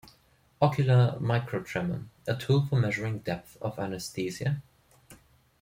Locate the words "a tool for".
2.25-2.75